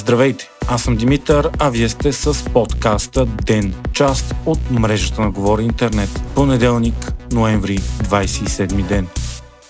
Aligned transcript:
Здравейте, 0.00 0.50
аз 0.68 0.82
съм 0.82 0.96
Димитър, 0.96 1.50
а 1.58 1.70
вие 1.70 1.88
сте 1.88 2.12
с 2.12 2.44
подкаста 2.44 3.26
ДЕН, 3.26 3.74
част 3.92 4.34
от 4.46 4.70
мрежата 4.70 5.20
на 5.20 5.30
Говори 5.30 5.62
Интернет. 5.62 6.22
Понеделник, 6.34 7.12
ноември, 7.32 7.78
27 7.78 8.86
ден. 8.86 9.06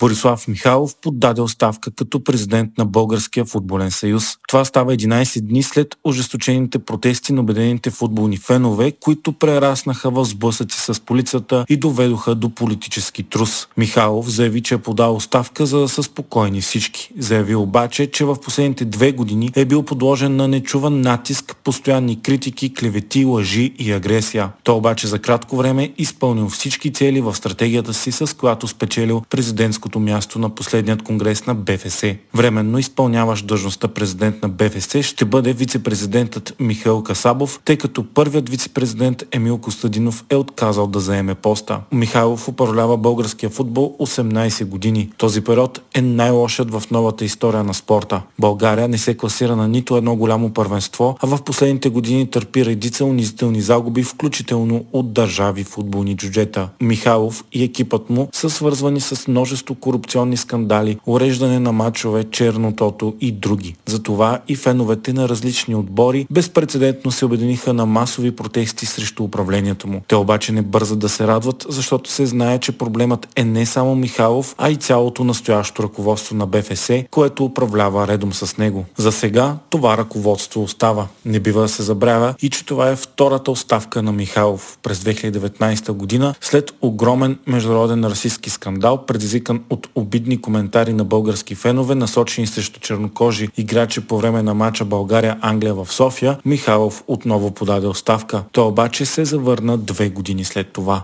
Борислав 0.01 0.49
Михайлов 0.49 0.97
подаде 1.03 1.41
оставка 1.41 1.91
като 1.91 2.25
президент 2.25 2.71
на 2.79 2.85
Българския 2.85 3.45
футболен 3.45 3.91
съюз. 3.91 4.25
Това 4.49 4.65
става 4.65 4.97
11 4.97 5.41
дни 5.41 5.63
след 5.63 5.97
ожесточените 6.05 6.79
протести 6.79 7.33
на 7.33 7.41
обедените 7.41 7.91
футболни 7.91 8.37
фенове, 8.37 8.93
които 9.01 9.33
прераснаха 9.33 10.11
в 10.11 10.25
сблъсъци 10.25 10.81
с 10.81 11.01
полицията 11.01 11.65
и 11.69 11.77
доведоха 11.77 12.35
до 12.35 12.51
политически 12.51 13.23
трус. 13.23 13.69
Михайлов 13.77 14.31
заяви, 14.31 14.63
че 14.63 14.75
е 14.75 14.79
подал 14.79 15.17
оставка, 15.17 15.67
за 15.67 15.79
да 15.79 15.89
са 15.89 16.03
спокойни 16.03 16.61
всички. 16.61 17.11
Заяви 17.19 17.55
обаче, 17.55 18.07
че 18.07 18.25
в 18.25 18.37
последните 18.45 18.85
две 18.85 19.13
години 19.13 19.51
е 19.55 19.65
бил 19.65 19.83
подложен 19.83 20.37
на 20.37 20.49
нечуван 20.49 21.01
натиск, 21.01 21.57
постоянни 21.65 22.23
критики, 22.23 22.75
клевети, 22.75 23.25
лъжи 23.25 23.75
и 23.79 23.93
агресия. 23.93 24.51
Той 24.65 24.75
обаче 24.75 25.07
за 25.07 25.19
кратко 25.19 25.57
време 25.57 25.93
изпълнил 25.99 26.49
всички 26.49 26.93
цели 26.93 27.21
в 27.21 27.35
стратегията 27.35 27.95
си, 27.95 28.13
с 28.13 28.37
която 28.37 28.69
спечелил 28.69 29.23
президентско 29.31 29.90
председателското 29.91 30.01
място 30.01 30.39
на 30.39 30.51
последният 30.51 31.03
конгрес 31.03 31.47
на 31.47 31.55
БФС. 31.55 32.05
Временно 32.35 32.79
изпълняващ 32.79 33.47
длъжността 33.47 33.89
президент 33.89 34.43
на 34.43 34.49
БФС 34.49 35.03
ще 35.03 35.25
бъде 35.25 35.53
вице-президентът 35.53 36.55
Михаил 36.61 37.03
Касабов, 37.03 37.61
тъй 37.65 37.77
като 37.77 38.05
първият 38.15 38.49
вице-президент 38.49 39.23
Емил 39.33 39.59
Костадинов 39.59 40.25
е 40.31 40.37
отказал 40.37 40.87
да 40.87 41.01
заеме 41.01 41.35
поста. 41.35 41.81
Михайлов 41.93 42.49
управлява 42.49 42.97
българския 42.97 43.51
футбол 43.51 43.97
18 44.01 44.65
години. 44.65 45.11
Този 45.19 45.41
период 45.41 45.81
е 45.95 46.01
най-лошият 46.01 46.71
в 46.71 46.83
новата 46.91 47.25
история 47.25 47.65
на 47.65 47.75
спорта. 47.75 48.23
България 48.39 48.89
не 48.89 48.99
се 48.99 49.17
класира 49.17 49.57
на 49.57 49.69
нито 49.69 49.97
едно 49.97 50.17
голямо 50.17 50.51
първенство, 50.51 51.17
а 51.23 51.27
в 51.27 51.43
последните 51.43 51.89
години 51.89 52.31
търпи 52.31 52.65
редица 52.65 53.05
унизителни 53.05 53.61
загуби, 53.61 54.03
включително 54.03 54.85
от 54.93 55.13
държави 55.13 55.65
футболни 55.65 56.17
джуджета. 56.17 56.69
Михайлов 56.81 57.45
и 57.53 57.65
екипът 57.65 58.11
му 58.11 58.29
са 58.33 58.51
свързвани 58.51 59.01
с 59.01 59.29
множество 59.29 59.75
корупционни 59.81 60.37
скандали, 60.37 60.99
уреждане 61.07 61.59
на 61.59 61.73
мачове, 61.73 62.25
чернотото 62.25 63.15
и 63.21 63.33
други. 63.33 63.77
Затова 63.87 64.41
и 64.49 64.57
феновете 64.57 65.13
на 65.13 65.29
различни 65.29 65.75
отбори 65.75 66.27
безпредседентно 66.31 67.11
се 67.11 67.25
обединиха 67.25 67.73
на 67.73 67.87
масови 67.87 68.37
протести 68.37 68.87
срещу 68.87 69.25
управлението 69.25 69.89
му. 69.89 70.03
Те 70.09 70.17
обаче 70.17 70.53
не 70.53 70.63
бързат 70.63 70.99
да 70.99 71.09
се 71.09 71.27
радват, 71.27 71.67
защото 71.69 72.11
се 72.11 72.27
знае, 72.27 72.59
че 72.59 72.73
проблемът 72.73 73.29
е 73.37 73.45
не 73.45 73.67
само 73.67 73.95
Михайлов, 73.95 74.55
а 74.59 74.71
и 74.71 74.77
цялото 74.77 75.25
настоящо 75.25 75.83
ръководство 75.83 76.37
на 76.37 76.47
БФС, 76.47 76.91
което 77.11 77.45
управлява 77.45 78.09
редом 78.09 78.33
с 78.33 78.59
него. 78.59 78.85
За 78.97 79.13
сега 79.13 79.57
това 79.71 79.97
ръководство 79.97 80.63
остава. 80.63 81.07
Не 81.25 81.41
бива 81.41 81.63
да 81.63 81.69
се 81.69 81.83
забравя 81.83 82.35
и 82.43 82.51
че 82.51 82.67
това 82.67 82.89
е 82.91 82.97
втората 82.97 83.51
оставка 83.51 84.03
на 84.03 84.13
Михайлов 84.13 84.79
през 84.83 84.99
2019 84.99 85.93
година 85.93 86.35
след 86.41 86.73
огромен 86.83 87.39
международен 87.47 88.05
расистски 88.05 88.51
скандал, 88.51 89.07
предизвикан 89.07 89.63
от 89.71 89.89
обидни 89.95 90.41
коментари 90.41 90.93
на 90.93 91.05
български 91.05 91.55
фенове, 91.55 91.95
насочени 91.95 92.47
срещу 92.47 92.81
чернокожи 92.81 93.49
играчи 93.57 94.01
по 94.01 94.19
време 94.19 94.43
на 94.43 94.55
матча 94.55 94.85
България-Англия 94.85 95.75
в 95.75 95.93
София, 95.93 96.39
Михайлов 96.45 97.05
отново 97.09 97.51
подаде 97.51 97.87
оставка. 97.87 98.43
Той 98.53 98.65
обаче 98.65 99.07
се 99.07 99.25
завърна 99.25 99.79
две 99.79 100.09
години 100.09 100.45
след 100.45 100.73
това. 100.73 101.01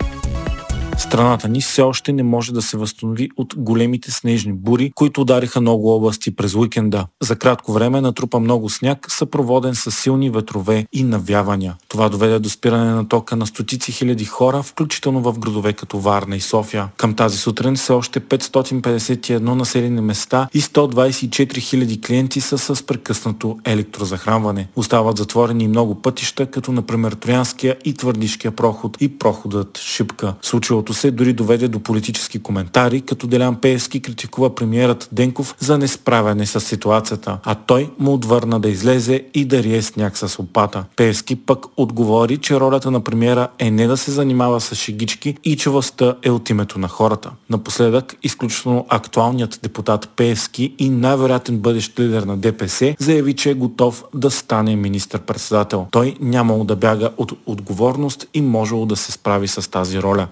Страната 0.97 1.47
ни 1.47 1.61
все 1.61 1.81
още 1.81 2.13
не 2.13 2.23
може 2.23 2.53
да 2.53 2.61
се 2.61 2.77
възстанови 2.77 3.29
от 3.37 3.53
големите 3.57 4.11
снежни 4.11 4.53
бури, 4.53 4.91
които 4.95 5.21
удариха 5.21 5.61
много 5.61 5.95
области 5.95 6.35
през 6.35 6.55
уикенда. 6.55 7.07
За 7.21 7.35
кратко 7.35 7.73
време 7.73 8.01
натрупа 8.01 8.39
много 8.39 8.69
сняг, 8.69 9.11
съпроводен 9.11 9.75
с 9.75 9.91
силни 9.91 10.29
ветрове 10.29 10.85
и 10.93 11.03
навявания. 11.03 11.75
Това 11.87 12.09
доведе 12.09 12.39
до 12.39 12.49
спиране 12.49 12.91
на 12.93 13.07
тока 13.07 13.35
на 13.35 13.47
стотици 13.47 13.91
хиляди 13.91 14.25
хора, 14.25 14.63
включително 14.63 15.21
в 15.21 15.39
градове 15.39 15.73
като 15.73 15.99
Варна 15.99 16.35
и 16.35 16.41
София. 16.41 16.89
Към 16.97 17.13
тази 17.13 17.37
сутрин 17.37 17.75
все 17.75 17.93
още 17.93 18.19
551 18.19 19.39
населени 19.39 20.01
места 20.01 20.47
и 20.53 20.61
124 20.61 21.57
хиляди 21.57 22.01
клиенти 22.01 22.41
са 22.41 22.57
с 22.57 22.85
прекъснато 22.85 23.57
електрозахранване. 23.65 24.67
Остават 24.75 25.17
затворени 25.17 25.67
много 25.67 25.95
пътища, 25.95 26.45
като 26.45 26.71
например 26.71 27.11
Троянския 27.11 27.75
и 27.85 27.93
Твърдишкия 27.93 28.51
проход 28.51 28.97
и 28.99 29.17
проходът 29.17 29.77
Шипка. 29.77 30.33
Случилото 30.41 30.86
Случилото 30.87 31.01
се 31.01 31.11
дори 31.11 31.33
доведе 31.33 31.67
до 31.67 31.79
политически 31.79 32.39
коментари, 32.39 33.01
като 33.01 33.27
Делян 33.27 33.55
Пеевски 33.55 33.99
критикува 33.99 34.55
премиерът 34.55 35.09
Денков 35.11 35.55
за 35.59 35.77
несправяне 35.77 36.45
с 36.45 36.59
ситуацията, 36.59 37.39
а 37.43 37.55
той 37.55 37.89
му 37.99 38.13
отвърна 38.13 38.59
да 38.59 38.69
излезе 38.69 39.23
и 39.33 39.45
да 39.45 39.63
рие 39.63 39.81
сняг 39.81 40.17
с 40.17 40.39
опата. 40.39 40.83
Пеевски 40.95 41.35
пък 41.35 41.65
отговори, 41.77 42.37
че 42.37 42.59
ролята 42.59 42.91
на 42.91 43.01
премиера 43.01 43.47
е 43.59 43.71
не 43.71 43.87
да 43.87 43.97
се 43.97 44.11
занимава 44.11 44.61
с 44.61 44.75
шегички 44.75 45.37
и 45.43 45.57
че 45.57 45.69
властта 45.69 46.15
е 46.23 46.31
от 46.31 46.49
името 46.49 46.79
на 46.79 46.87
хората. 46.87 47.31
Напоследък, 47.49 48.15
изключително 48.23 48.85
актуалният 48.89 49.59
депутат 49.63 50.09
Пеевски 50.15 50.75
и 50.79 50.89
най-вероятен 50.89 51.57
бъдещ 51.57 51.99
лидер 51.99 52.23
на 52.23 52.37
ДПС 52.37 52.95
заяви, 52.99 53.33
че 53.33 53.49
е 53.49 53.53
готов 53.53 54.03
да 54.13 54.31
стане 54.31 54.75
министър-председател. 54.75 55.87
Той 55.91 56.15
нямало 56.21 56.63
да 56.63 56.75
бяга 56.75 57.09
от 57.17 57.31
отговорност 57.45 58.27
и 58.33 58.41
можело 58.41 58.85
да 58.85 58.95
се 58.95 59.11
справи 59.11 59.47
с 59.47 59.71
тази 59.71 60.01
роля. 60.01 60.27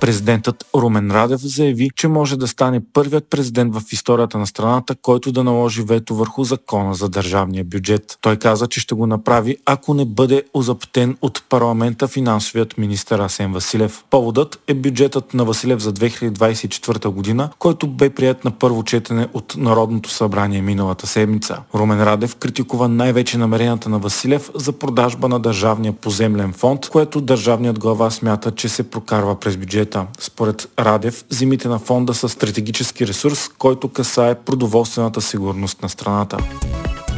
Президентът 0.00 0.64
Румен 0.74 1.10
Радев 1.10 1.40
заяви, 1.40 1.90
че 1.96 2.08
може 2.08 2.36
да 2.36 2.48
стане 2.48 2.80
първият 2.92 3.30
президент 3.30 3.74
в 3.74 3.82
историята 3.92 4.38
на 4.38 4.46
страната, 4.46 4.94
който 5.02 5.32
да 5.32 5.44
наложи 5.44 5.82
вето 5.82 6.14
върху 6.14 6.44
закона 6.44 6.94
за 6.94 7.08
държавния 7.08 7.64
бюджет. 7.64 8.18
Той 8.20 8.36
каза, 8.36 8.66
че 8.66 8.80
ще 8.80 8.94
го 8.94 9.06
направи, 9.06 9.56
ако 9.66 9.94
не 9.94 10.04
бъде 10.04 10.42
озаптен 10.54 11.16
от 11.22 11.42
парламента 11.48 12.08
финансовият 12.08 12.78
министър 12.78 13.18
Асен 13.18 13.52
Василев. 13.52 14.04
Поводът 14.10 14.58
е 14.66 14.74
бюджетът 14.74 15.34
на 15.34 15.44
Василев 15.44 15.80
за 15.80 15.92
2024 15.92 17.08
година, 17.08 17.50
който 17.58 17.86
бе 17.86 18.10
прият 18.10 18.44
на 18.44 18.50
първо 18.50 18.82
четене 18.82 19.28
от 19.34 19.54
Народното 19.56 20.10
събрание 20.10 20.62
миналата 20.62 21.06
седмица. 21.06 21.62
Румен 21.74 22.02
Радев 22.02 22.36
критикува 22.36 22.88
най-вече 22.88 23.38
намеренията 23.38 23.88
на 23.88 23.98
Василев 23.98 24.50
за 24.54 24.72
продажба 24.72 25.28
на 25.28 25.40
държавния 25.40 25.92
поземлен 25.92 26.52
фонд, 26.52 26.88
което 26.88 27.20
държавният 27.20 27.78
глава 27.78 28.10
смята, 28.10 28.50
че 28.50 28.68
се 28.68 28.90
прокарва 28.90 29.40
през 29.40 29.56
бюджет 29.56 29.85
бюджета. 29.86 30.06
Според 30.18 30.68
Радев, 30.78 31.24
зимите 31.30 31.68
на 31.68 31.78
фонда 31.78 32.14
са 32.14 32.28
стратегически 32.28 33.06
ресурс, 33.06 33.48
който 33.58 33.88
касае 33.88 34.34
продоволствената 34.34 35.20
сигурност 35.20 35.82
на 35.82 35.88
страната. 35.88 36.38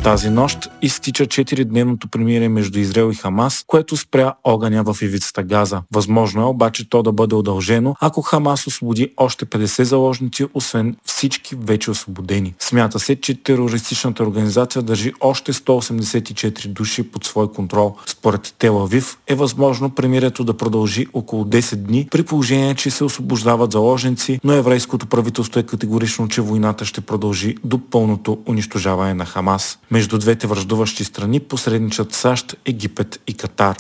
Тази 0.05 0.31
нощ 0.31 0.71
изтича 0.83 1.27
4-дневното 1.27 2.11
примирие 2.11 2.49
между 2.49 2.79
Израел 2.79 3.11
и 3.11 3.15
Хамас, 3.15 3.65
което 3.67 3.97
спря 3.97 4.35
огъня 4.45 4.83
в 4.83 4.97
ивицата 5.03 5.43
Газа. 5.43 5.83
Възможно 5.95 6.43
е 6.43 6.45
обаче 6.45 6.91
то 6.91 7.03
да 7.03 7.13
бъде 7.13 7.35
удължено, 7.35 7.95
ако 8.01 8.23
Хамас 8.23 8.67
освободи 8.67 9.13
още 9.17 9.47
50 9.47 9.83
заложници, 9.83 10.47
освен 10.55 10.97
всички 11.05 11.57
вече 11.61 11.91
освободени. 11.91 12.55
Смята 12.59 12.99
се, 12.99 13.21
че 13.21 13.43
терористичната 13.43 14.23
организация 14.23 14.83
държи 14.83 15.13
още 15.21 15.53
184 15.53 16.69
души 16.69 17.03
под 17.03 17.25
свой 17.25 17.53
контрол. 17.53 17.97
Според 18.07 18.55
Телавив 18.59 19.19
е 19.27 19.35
възможно 19.35 19.91
примирието 19.91 20.45
да 20.45 20.57
продължи 20.57 21.07
около 21.13 21.45
10 21.45 21.77
дни, 21.77 22.09
при 22.11 22.23
положение, 22.23 22.75
че 22.75 22.91
се 22.91 23.05
освобождават 23.05 23.73
заложници, 23.73 24.41
но 24.45 24.53
еврейското 24.53 25.07
правителство 25.07 25.61
е 25.61 25.63
категорично, 25.63 26.29
че 26.29 26.41
войната 26.41 26.85
ще 26.85 27.01
продължи 27.01 27.57
до 27.65 27.79
пълното 27.91 28.39
унищожаване 28.47 29.15
на 29.15 29.25
Хамас. 29.25 29.79
Между 29.91 30.19
двете 30.19 30.47
връждуващи 30.47 31.05
страни 31.05 31.41
посредничат 31.41 32.15
САЩ, 32.15 32.57
Египет 32.67 33.21
и 33.27 33.35
Катар. 33.35 33.77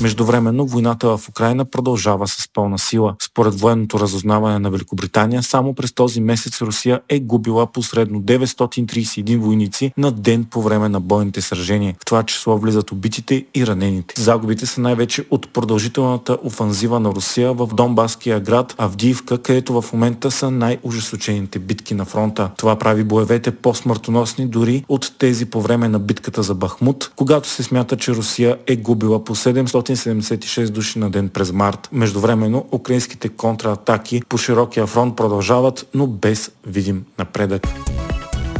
Междувременно 0.00 0.66
войната 0.66 1.16
в 1.16 1.28
Украина 1.28 1.64
продължава 1.64 2.28
с 2.28 2.48
пълна 2.54 2.78
сила. 2.78 3.14
Според 3.22 3.54
военното 3.60 4.00
разузнаване 4.00 4.58
на 4.58 4.70
Великобритания, 4.70 5.42
само 5.42 5.74
през 5.74 5.92
този 5.92 6.20
месец 6.20 6.62
Русия 6.62 7.00
е 7.08 7.20
губила 7.20 7.66
посредно 7.66 8.20
931 8.20 9.38
войници 9.38 9.92
на 9.96 10.12
ден 10.12 10.44
по 10.44 10.62
време 10.62 10.88
на 10.88 11.00
бойните 11.00 11.42
сражения. 11.42 11.94
В 12.02 12.04
това 12.04 12.22
число 12.22 12.58
влизат 12.58 12.92
убитите 12.92 13.46
и 13.54 13.66
ранените. 13.66 14.20
Загубите 14.22 14.66
са 14.66 14.80
най-вече 14.80 15.24
от 15.30 15.52
продължителната 15.52 16.38
офанзива 16.42 17.00
на 17.00 17.10
Русия 17.10 17.52
в 17.52 17.66
Донбаския 17.66 18.40
град 18.40 18.74
Авдиевка, 18.78 19.38
където 19.38 19.82
в 19.82 19.92
момента 19.92 20.30
са 20.30 20.50
най-ужасочените 20.50 21.58
битки 21.58 21.94
на 21.94 22.04
фронта. 22.04 22.50
Това 22.56 22.76
прави 22.76 23.04
боевете 23.04 23.50
по-смъртоносни 23.50 24.46
дори 24.46 24.84
от 24.88 25.12
тези 25.18 25.46
по 25.46 25.60
време 25.60 25.88
на 25.88 25.98
битката 25.98 26.42
за 26.42 26.54
Бахмут, 26.54 27.12
когато 27.16 27.48
се 27.48 27.62
смята, 27.62 27.96
че 27.96 28.12
Русия 28.12 28.58
е 28.66 28.76
губила 28.76 29.24
по 29.24 29.34
700 29.34 29.83
576 29.84 30.70
души 30.70 30.98
на 30.98 31.10
ден 31.10 31.28
през 31.28 31.52
март. 31.52 31.88
Междувременно, 31.92 32.66
украинските 32.72 33.28
контратаки 33.28 34.22
по 34.28 34.38
широкия 34.38 34.86
фронт 34.86 35.16
продължават, 35.16 35.86
но 35.94 36.06
без 36.06 36.50
видим 36.66 37.04
напредък. 37.18 37.62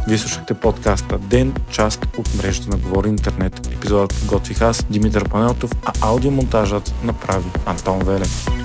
Вие 0.07 0.17
слушахте 0.17 0.53
подкаста 0.53 1.17
Ден, 1.17 1.53
част 1.71 2.05
от 2.17 2.35
мрежата 2.37 2.69
на 2.69 2.77
Говори 2.77 3.09
Интернет. 3.09 3.69
Епизодът 3.73 4.25
готвих 4.27 4.61
аз, 4.61 4.85
Димитър 4.89 5.29
Панелтов, 5.29 5.71
а 5.85 5.91
аудиомонтажът 6.01 6.93
направи 7.03 7.49
Антон 7.65 7.99
Велев. 7.99 8.64